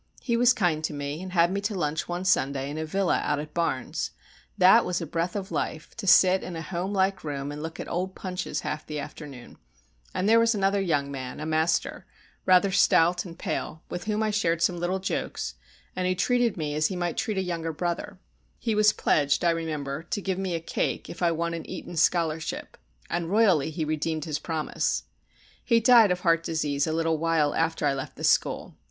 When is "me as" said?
16.57-16.87